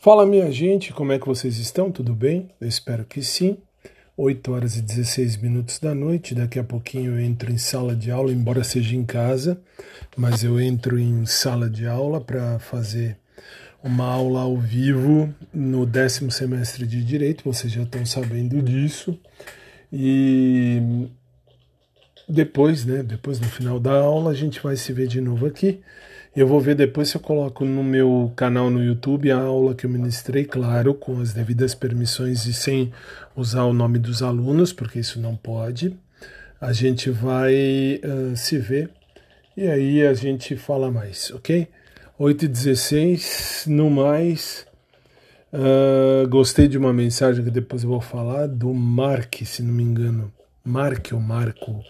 Fala 0.00 0.24
minha 0.24 0.50
gente, 0.52 0.92
como 0.92 1.12
é 1.12 1.18
que 1.18 1.26
vocês 1.26 1.58
estão? 1.58 1.90
Tudo 1.90 2.14
bem? 2.14 2.50
Eu 2.60 2.68
espero 2.68 3.04
que 3.04 3.22
sim. 3.22 3.58
8 4.16 4.52
horas 4.52 4.76
e 4.76 4.82
16 4.82 5.36
minutos 5.36 5.78
da 5.78 5.94
noite, 5.94 6.34
daqui 6.34 6.58
a 6.58 6.64
pouquinho 6.64 7.12
eu 7.12 7.20
entro 7.20 7.52
em 7.52 7.58
sala 7.58 7.94
de 7.94 8.10
aula, 8.10 8.32
embora 8.32 8.64
seja 8.64 8.96
em 8.96 9.04
casa, 9.04 9.60
mas 10.16 10.42
eu 10.42 10.60
entro 10.60 10.98
em 10.98 11.24
sala 11.24 11.70
de 11.70 11.86
aula 11.86 12.20
para 12.20 12.58
fazer 12.58 13.16
uma 13.82 14.04
aula 14.04 14.40
ao 14.40 14.56
vivo 14.56 15.32
no 15.54 15.86
décimo 15.86 16.32
semestre 16.32 16.84
de 16.84 17.04
Direito, 17.04 17.44
vocês 17.44 17.72
já 17.72 17.82
estão 17.82 18.04
sabendo 18.04 18.60
disso. 18.60 19.16
E 19.92 21.08
depois, 22.28 22.84
né, 22.84 23.02
depois 23.04 23.38
no 23.38 23.46
final 23.46 23.78
da 23.78 23.92
aula, 23.92 24.32
a 24.32 24.34
gente 24.34 24.60
vai 24.60 24.76
se 24.76 24.92
ver 24.92 25.06
de 25.06 25.20
novo 25.20 25.46
aqui. 25.46 25.80
Eu 26.38 26.46
vou 26.46 26.60
ver 26.60 26.76
depois 26.76 27.08
se 27.08 27.16
eu 27.16 27.20
coloco 27.20 27.64
no 27.64 27.82
meu 27.82 28.32
canal 28.36 28.70
no 28.70 28.80
YouTube 28.80 29.28
a 29.28 29.38
aula 29.38 29.74
que 29.74 29.86
eu 29.86 29.90
ministrei, 29.90 30.44
claro, 30.44 30.94
com 30.94 31.20
as 31.20 31.32
devidas 31.32 31.74
permissões 31.74 32.46
e 32.46 32.52
sem 32.52 32.92
usar 33.34 33.64
o 33.64 33.72
nome 33.72 33.98
dos 33.98 34.22
alunos, 34.22 34.72
porque 34.72 35.00
isso 35.00 35.20
não 35.20 35.34
pode. 35.34 35.98
A 36.60 36.72
gente 36.72 37.10
vai 37.10 38.00
uh, 38.04 38.36
se 38.36 38.56
ver 38.56 38.88
e 39.56 39.66
aí 39.66 40.06
a 40.06 40.14
gente 40.14 40.54
fala 40.56 40.92
mais, 40.92 41.32
ok? 41.32 41.66
8 42.16 42.44
e 42.44 42.48
16 42.48 43.64
no 43.66 43.90
mais. 43.90 44.64
Uh, 45.52 46.28
gostei 46.28 46.68
de 46.68 46.78
uma 46.78 46.92
mensagem 46.92 47.44
que 47.44 47.50
depois 47.50 47.82
eu 47.82 47.88
vou 47.88 48.00
falar 48.00 48.46
do 48.46 48.72
Mark, 48.72 49.34
se 49.44 49.60
não 49.60 49.74
me 49.74 49.82
engano. 49.82 50.32
Mark 50.64 51.08
ou 51.12 51.18
Marco? 51.18 51.82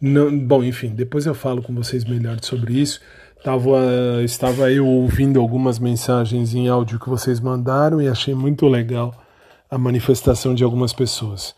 Não, 0.00 0.36
bom, 0.38 0.62
enfim, 0.62 0.88
depois 0.88 1.26
eu 1.26 1.34
falo 1.34 1.62
com 1.62 1.74
vocês 1.74 2.04
melhor 2.04 2.38
sobre 2.42 2.74
isso. 2.74 3.00
Tava, 3.42 4.22
estava 4.24 4.70
eu 4.70 4.86
ouvindo 4.86 5.40
algumas 5.40 5.78
mensagens 5.78 6.54
em 6.54 6.68
áudio 6.68 6.98
que 6.98 7.08
vocês 7.08 7.38
mandaram 7.40 8.00
e 8.02 8.08
achei 8.08 8.34
muito 8.34 8.66
legal 8.66 9.14
a 9.70 9.78
manifestação 9.78 10.54
de 10.54 10.64
algumas 10.64 10.92
pessoas. 10.92 11.54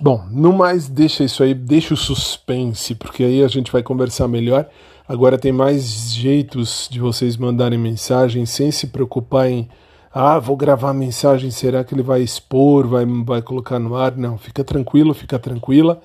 Bom, 0.00 0.24
no 0.30 0.52
mais, 0.52 0.88
deixa 0.88 1.22
isso 1.22 1.42
aí, 1.42 1.52
deixa 1.52 1.92
o 1.92 1.96
suspense, 1.96 2.94
porque 2.94 3.22
aí 3.22 3.44
a 3.44 3.48
gente 3.48 3.70
vai 3.70 3.82
conversar 3.82 4.26
melhor. 4.28 4.66
Agora 5.06 5.38
tem 5.38 5.52
mais 5.52 6.14
jeitos 6.14 6.88
de 6.90 6.98
vocês 6.98 7.36
mandarem 7.36 7.78
mensagem 7.78 8.46
sem 8.46 8.70
se 8.70 8.86
preocupar 8.86 9.50
em 9.50 9.68
ah, 10.12 10.40
vou 10.40 10.56
gravar 10.56 10.90
a 10.90 10.94
mensagem, 10.94 11.52
será 11.52 11.84
que 11.84 11.94
ele 11.94 12.02
vai 12.02 12.20
expor, 12.20 12.84
vai, 12.88 13.06
vai 13.24 13.40
colocar 13.42 13.78
no 13.78 13.94
ar? 13.94 14.16
Não, 14.16 14.36
fica 14.36 14.64
tranquilo, 14.64 15.14
fica 15.14 15.38
tranquila, 15.38 16.00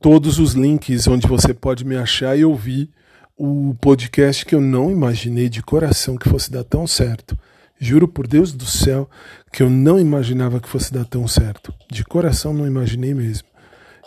todos 0.00 0.38
os 0.38 0.52
links 0.52 1.06
onde 1.06 1.26
você 1.26 1.54
pode 1.54 1.84
me 1.84 1.96
achar 1.96 2.38
e 2.38 2.44
ouvir 2.44 2.90
o 3.36 3.74
podcast 3.80 4.44
que 4.44 4.54
eu 4.54 4.60
não 4.60 4.90
imaginei 4.90 5.48
de 5.48 5.62
coração 5.62 6.16
que 6.16 6.28
fosse 6.28 6.50
dar 6.50 6.64
tão 6.64 6.86
certo. 6.86 7.38
Juro 7.80 8.08
por 8.08 8.26
Deus 8.26 8.52
do 8.52 8.66
céu 8.66 9.08
que 9.52 9.62
eu 9.62 9.70
não 9.70 9.98
imaginava 9.98 10.60
que 10.60 10.68
fosse 10.68 10.92
dar 10.92 11.04
tão 11.04 11.28
certo. 11.28 11.72
De 11.90 12.04
coração 12.04 12.52
não 12.52 12.66
imaginei 12.66 13.14
mesmo. 13.14 13.48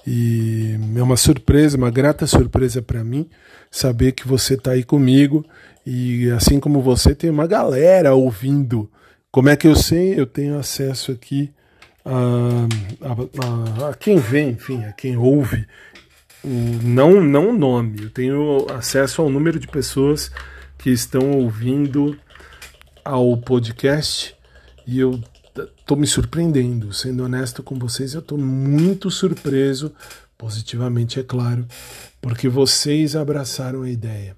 E 0.05 0.77
é 0.95 1.03
uma 1.03 1.17
surpresa, 1.17 1.77
uma 1.77 1.91
grata 1.91 2.25
surpresa 2.25 2.81
para 2.81 3.03
mim 3.03 3.29
saber 3.69 4.11
que 4.13 4.27
você 4.27 4.55
está 4.55 4.71
aí 4.71 4.83
comigo 4.83 5.45
e 5.85 6.29
assim 6.31 6.59
como 6.59 6.81
você 6.81 7.15
tem 7.15 7.29
uma 7.29 7.47
galera 7.47 8.13
ouvindo. 8.13 8.89
Como 9.31 9.49
é 9.49 9.55
que 9.55 9.67
eu 9.67 9.75
sei? 9.75 10.19
Eu 10.19 10.25
tenho 10.25 10.57
acesso 10.57 11.11
aqui 11.11 11.51
a, 12.05 12.67
a, 13.01 13.89
a, 13.89 13.93
quem 13.93 14.17
vem, 14.17 14.51
enfim, 14.51 14.83
a 14.83 14.91
quem 14.91 15.17
ouve. 15.17 15.65
Não, 16.43 17.21
não 17.21 17.49
o 17.49 17.53
nome. 17.53 18.03
Eu 18.03 18.09
tenho 18.09 18.65
acesso 18.71 19.21
ao 19.21 19.29
número 19.29 19.59
de 19.59 19.67
pessoas 19.67 20.31
que 20.77 20.89
estão 20.89 21.31
ouvindo 21.31 22.17
ao 23.05 23.37
podcast 23.37 24.35
e 24.85 24.99
eu 24.99 25.21
estou 25.55 25.97
me 25.97 26.07
surpreendendo. 26.07 26.93
Sendo 26.93 27.23
honesto 27.23 27.61
com 27.63 27.77
vocês, 27.77 28.13
eu 28.13 28.19
estou 28.19 28.37
muito 28.37 29.09
surpreso, 29.09 29.91
positivamente, 30.37 31.19
é 31.19 31.23
claro, 31.23 31.65
porque 32.21 32.49
vocês 32.49 33.15
abraçaram 33.15 33.83
a 33.83 33.89
ideia. 33.89 34.35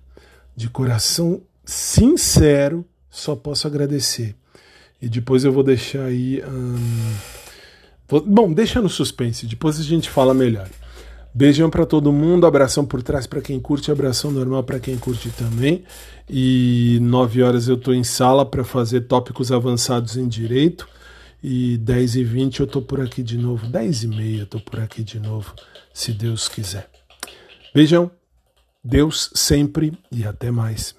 De 0.56 0.69
coração 0.69 1.41
sincero, 1.66 2.85
só 3.09 3.35
posso 3.35 3.68
agradecer. 3.68 4.35
E 5.01 5.09
depois 5.09 5.44
eu 5.44 5.51
vou 5.51 5.63
deixar 5.63 6.06
aí. 6.06 6.41
Hum, 6.47 7.13
vou, 8.07 8.22
bom, 8.22 8.53
deixa 8.53 8.81
no 8.81 8.90
suspense, 8.90 9.45
depois 9.45 9.80
a 9.80 9.84
gente 9.84 10.09
fala 10.09 10.34
melhor. 10.34 10.69
Beijão 11.35 11.68
para 11.68 11.85
todo 11.85 12.12
mundo, 12.12 12.45
abração 12.45 12.85
por 12.85 13.01
trás 13.01 13.25
para 13.25 13.41
quem 13.41 13.59
curte, 13.59 13.91
abração 13.91 14.30
normal 14.30 14.63
para 14.63 14.80
quem 14.80 14.97
curte 14.97 15.30
também. 15.31 15.84
E 16.30 17.00
9 17.01 17.41
horas 17.41 17.68
eu 17.68 17.75
estou 17.75 17.94
em 17.94 18.03
sala 18.03 18.45
para 18.45 18.63
fazer 18.63 19.01
tópicos 19.01 19.51
avançados 19.51 20.16
em 20.16 20.28
direito. 20.28 20.88
E 21.44 21.78
10 21.78 22.16
e 22.16 22.24
20 22.24 22.62
eu 22.62 22.68
tô 22.68 22.81
por 22.81 23.02
aqui 23.02 23.22
de 23.22 23.38
novo. 23.38 23.68
10 23.68 24.04
e 24.04 24.08
meia 24.08 24.40
eu 24.40 24.48
tô 24.48 24.62
por 24.62 24.80
aqui 24.80 25.04
de 25.04 25.20
novo, 25.20 25.54
se 25.94 26.14
Deus 26.14 26.48
quiser. 26.48 26.90
Beijão, 27.76 28.09
Deus 28.81 29.30
sempre 29.36 29.92
e 30.09 30.26
até 30.26 30.50
mais. 30.50 30.96